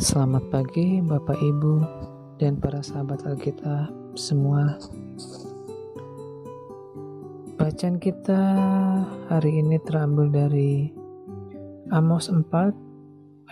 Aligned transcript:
Selamat 0.00 0.48
pagi 0.48 1.04
Bapak 1.04 1.36
Ibu 1.36 1.74
dan 2.40 2.56
para 2.56 2.80
sahabat 2.80 3.28
Alkitab 3.28 3.92
semua. 4.16 4.80
Bacaan 7.60 8.00
kita 8.00 8.40
hari 9.28 9.60
ini 9.60 9.76
terambil 9.84 10.32
dari 10.32 10.88
Amos 11.92 12.32
4 12.32 12.48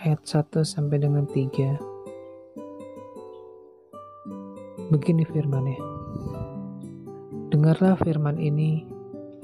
ayat 0.01 0.21
1 0.25 0.65
sampai 0.65 0.97
dengan 0.97 1.29
3. 1.29 1.77
Begini 4.89 5.21
firmannya. 5.29 5.77
Dengarlah 7.53 7.93
firman 8.01 8.41
ini, 8.41 8.89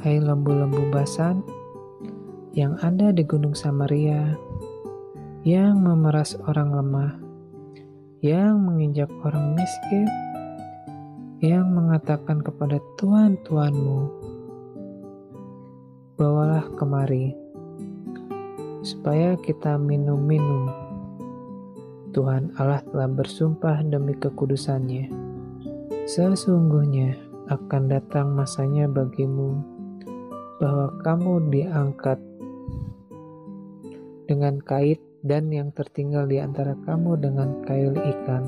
hai 0.02 0.18
lembu-lembu 0.18 0.90
basan 0.90 1.46
yang 2.58 2.74
ada 2.82 3.14
di 3.14 3.22
Gunung 3.22 3.54
Samaria, 3.54 4.34
yang 5.48 5.80
memeras 5.80 6.36
orang 6.44 6.76
lemah, 6.76 7.16
yang 8.20 8.68
menginjak 8.68 9.08
orang 9.24 9.56
miskin, 9.56 10.04
yang 11.40 11.72
mengatakan 11.72 12.44
kepada 12.44 12.84
tuan-tuanmu, 13.00 14.12
bawalah 16.20 16.68
kemari, 16.76 17.32
supaya 18.84 19.40
kita 19.40 19.80
minum-minum. 19.80 20.68
Tuhan 22.12 22.52
Allah 22.60 22.84
telah 22.84 23.08
bersumpah 23.08 23.88
demi 23.88 24.20
kekudusannya. 24.20 25.08
Sesungguhnya 26.12 27.16
akan 27.48 27.88
datang 27.88 28.36
masanya 28.36 28.92
bagimu 28.92 29.64
bahwa 30.60 30.92
kamu 31.08 31.56
diangkat 31.56 32.20
dengan 34.28 34.60
kait 34.60 35.07
dan 35.28 35.52
yang 35.52 35.76
tertinggal 35.76 36.24
di 36.24 36.40
antara 36.40 36.72
kamu 36.88 37.20
dengan 37.20 37.60
kail 37.68 37.92
ikan. 37.92 38.48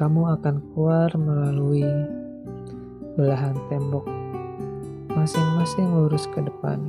Kamu 0.00 0.32
akan 0.40 0.56
keluar 0.72 1.12
melalui 1.12 1.84
belahan 3.20 3.52
tembok, 3.68 4.08
masing-masing 5.12 5.92
lurus 5.92 6.24
ke 6.32 6.40
depan, 6.40 6.88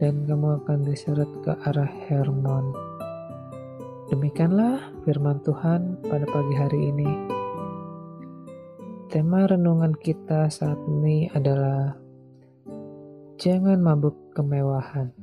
dan 0.00 0.24
kamu 0.24 0.64
akan 0.64 0.80
diseret 0.88 1.28
ke 1.44 1.52
arah 1.68 1.92
Hermon. 2.08 2.72
Demikianlah 4.08 4.80
firman 5.04 5.44
Tuhan 5.44 6.00
pada 6.08 6.24
pagi 6.24 6.54
hari 6.56 6.80
ini. 6.88 7.10
Tema 9.12 9.44
renungan 9.44 9.92
kita 10.00 10.48
saat 10.48 10.80
ini 10.88 11.28
adalah 11.36 12.00
jangan 13.36 13.76
mabuk 13.76 14.16
kemewahan. 14.32 15.21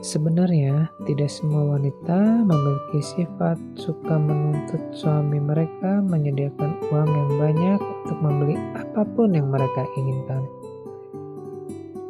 Sebenarnya, 0.00 0.88
tidak 1.04 1.28
semua 1.28 1.76
wanita 1.76 2.40
memiliki 2.48 3.04
sifat 3.04 3.60
suka 3.76 4.16
menuntut 4.16 4.80
suami 4.96 5.36
mereka 5.36 6.00
menyediakan 6.00 6.80
uang 6.88 7.10
yang 7.12 7.30
banyak 7.36 7.80
untuk 7.84 8.18
membeli 8.24 8.56
apa 8.80 9.04
pun 9.12 9.36
yang 9.36 9.52
mereka 9.52 9.84
inginkan. 10.00 10.48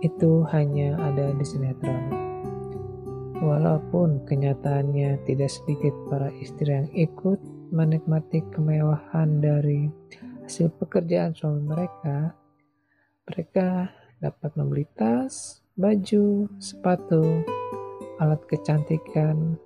Itu 0.06 0.46
hanya 0.54 1.02
ada 1.02 1.34
di 1.34 1.42
sinetron. 1.42 2.14
Walaupun 3.42 4.22
kenyataannya 4.22 5.26
tidak 5.26 5.50
sedikit 5.50 5.90
para 6.06 6.30
istri 6.38 6.70
yang 6.70 6.86
ikut 6.94 7.42
menikmati 7.74 8.46
kemewahan 8.54 9.42
dari 9.42 9.90
hasil 10.46 10.70
pekerjaan 10.78 11.34
suami 11.34 11.66
mereka, 11.66 12.38
mereka 13.26 13.90
dapat 14.22 14.54
membeli 14.54 14.86
tas, 14.94 15.58
baju, 15.74 16.46
sepatu, 16.62 17.42
alat 18.20 18.40
kecantikan, 18.46 19.56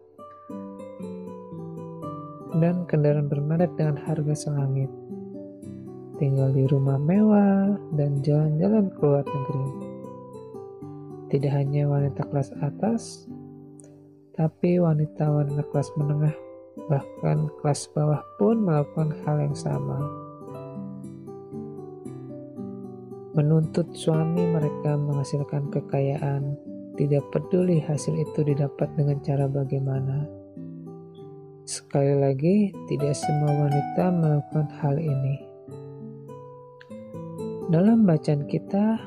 dan 2.62 2.86
kendaraan 2.86 3.26
bermerek 3.26 3.74
dengan 3.74 3.98
harga 3.98 4.46
selangit. 4.46 4.90
Tinggal 6.22 6.54
di 6.54 6.64
rumah 6.70 6.94
mewah 6.94 7.74
dan 7.98 8.22
jalan-jalan 8.22 8.86
ke 8.94 9.02
luar 9.02 9.26
negeri. 9.26 9.66
Tidak 11.34 11.50
hanya 11.50 11.90
wanita 11.90 12.22
kelas 12.30 12.54
atas, 12.62 13.26
tapi 14.38 14.78
wanita-wanita 14.78 15.66
kelas 15.74 15.90
menengah, 15.98 16.36
bahkan 16.86 17.50
kelas 17.58 17.90
bawah 17.90 18.22
pun 18.38 18.62
melakukan 18.62 19.10
hal 19.26 19.42
yang 19.42 19.56
sama. 19.58 19.98
Menuntut 23.34 23.90
suami 23.98 24.46
mereka 24.46 24.94
menghasilkan 24.94 25.66
kekayaan, 25.74 26.54
tidak 26.94 27.26
peduli 27.34 27.82
hasil 27.82 28.14
itu 28.14 28.46
didapat 28.46 28.86
dengan 28.94 29.18
cara 29.22 29.50
bagaimana. 29.50 30.26
Sekali 31.64 32.14
lagi, 32.14 32.70
tidak 32.86 33.16
semua 33.16 33.66
wanita 33.66 34.04
melakukan 34.12 34.68
hal 34.78 35.00
ini. 35.00 35.36
Dalam 37.72 38.04
bacaan 38.04 38.44
kita 38.44 39.00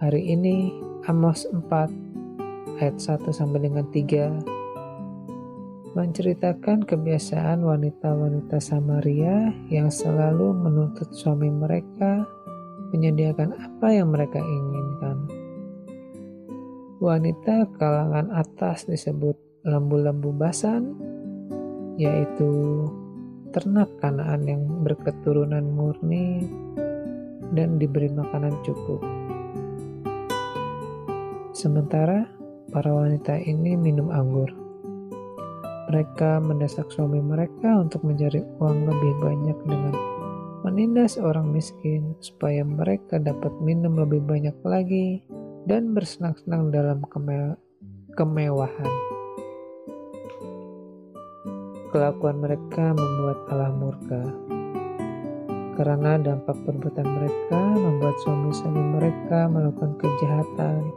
hari 0.00 0.32
ini 0.32 0.72
Amos 1.06 1.44
4 1.52 2.80
ayat 2.80 2.96
1 2.96 3.28
sampai 3.28 3.60
dengan 3.60 3.84
3 3.92 4.58
menceritakan 5.92 6.88
kebiasaan 6.88 7.60
wanita-wanita 7.60 8.56
Samaria 8.58 9.52
yang 9.68 9.92
selalu 9.92 10.56
menuntut 10.56 11.12
suami 11.12 11.52
mereka 11.52 12.24
menyediakan 12.96 13.52
apa 13.60 13.92
yang 13.92 14.08
mereka 14.08 14.40
inginkan. 14.40 15.37
Wanita 16.98 17.78
kalangan 17.78 18.34
atas 18.34 18.82
disebut 18.90 19.38
lembu-lembu 19.62 20.34
basan, 20.34 20.98
yaitu 21.94 22.50
ternak 23.54 23.86
kanaan 24.02 24.42
yang 24.42 24.66
berketurunan 24.82 25.62
murni 25.62 26.42
dan 27.54 27.78
diberi 27.78 28.10
makanan 28.10 28.50
cukup. 28.66 28.98
Sementara 31.54 32.26
para 32.74 32.90
wanita 32.90 33.46
ini 33.46 33.78
minum 33.78 34.10
anggur. 34.10 34.50
Mereka 35.94 36.42
mendesak 36.42 36.90
suami 36.90 37.22
mereka 37.22 37.78
untuk 37.78 38.02
mencari 38.02 38.42
uang 38.58 38.90
lebih 38.90 39.14
banyak 39.22 39.58
dengan 39.70 39.94
menindas 40.66 41.14
orang 41.14 41.54
miskin 41.54 42.18
supaya 42.18 42.66
mereka 42.66 43.22
dapat 43.22 43.54
minum 43.62 43.94
lebih 43.94 44.18
banyak 44.26 44.58
lagi 44.66 45.22
dan 45.68 45.92
bersenang-senang 45.92 46.72
dalam 46.72 47.04
keme 47.12 47.52
kemewahan. 48.16 48.92
Kelakuan 51.92 52.40
mereka 52.40 52.96
membuat 52.96 53.44
Allah 53.52 53.72
murka. 53.76 54.24
Karena 55.76 56.16
dampak 56.16 56.56
perbuatan 56.64 57.04
mereka 57.04 57.60
membuat 57.76 58.16
suami-suami 58.24 58.82
mereka 58.96 59.44
melakukan 59.52 59.92
kejahatan 60.00 60.88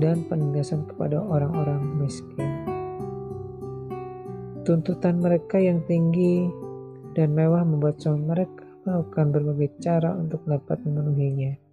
dan 0.00 0.24
penindasan 0.32 0.88
kepada 0.88 1.20
orang-orang 1.20 1.84
miskin. 2.00 2.64
Tuntutan 4.64 5.20
mereka 5.20 5.60
yang 5.60 5.84
tinggi 5.84 6.48
dan 7.12 7.36
mewah 7.36 7.68
membuat 7.68 8.00
suami 8.00 8.24
mereka 8.24 8.64
melakukan 8.88 9.28
berbagai 9.28 9.76
cara 9.84 10.16
untuk 10.16 10.40
dapat 10.48 10.80
memenuhinya. 10.88 11.67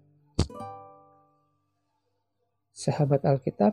Sahabat 2.75 3.23
Alkitab, 3.23 3.71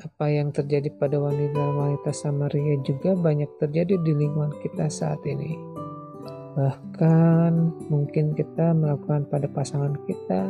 apa 0.00 0.26
yang 0.32 0.56
terjadi 0.56 0.88
pada 0.96 1.20
wanita-wanita 1.20 2.16
Samaria 2.16 2.80
juga 2.80 3.12
banyak 3.12 3.60
terjadi 3.60 4.00
di 4.00 4.16
lingkungan 4.16 4.56
kita 4.64 4.88
saat 4.88 5.20
ini. 5.28 5.60
Bahkan 6.56 7.52
mungkin 7.92 8.32
kita 8.32 8.72
melakukan 8.72 9.28
pada 9.28 9.44
pasangan 9.52 10.00
kita. 10.08 10.48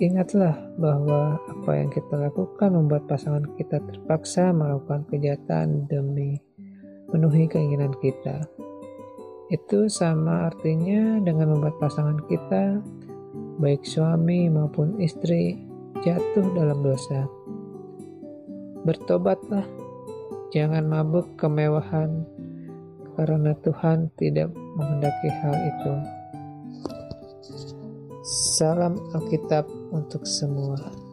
Ingatlah 0.00 0.56
bahwa 0.80 1.36
apa 1.44 1.76
yang 1.76 1.92
kita 1.92 2.16
lakukan 2.16 2.72
membuat 2.72 3.04
pasangan 3.04 3.44
kita 3.60 3.76
terpaksa 3.76 4.48
melakukan 4.56 5.04
kejahatan 5.12 5.84
demi 5.92 6.40
memenuhi 7.12 7.52
keinginan 7.52 7.92
kita. 8.00 8.48
Itu 9.52 9.92
sama 9.92 10.48
artinya 10.48 11.20
dengan 11.20 11.52
membuat 11.52 11.76
pasangan 11.76 12.24
kita, 12.32 12.80
baik 13.60 13.84
suami 13.84 14.48
maupun 14.48 14.96
istri, 15.04 15.67
jatuh 16.04 16.46
dalam 16.54 16.82
dosa. 16.84 17.26
Bertobatlah, 18.86 19.66
jangan 20.54 20.86
mabuk 20.86 21.26
kemewahan, 21.34 22.24
karena 23.18 23.52
Tuhan 23.64 24.08
tidak 24.14 24.54
menghendaki 24.78 25.30
hal 25.42 25.56
itu. 25.56 25.94
Salam 28.58 29.00
Alkitab 29.16 29.66
untuk 29.90 30.22
semua. 30.28 31.07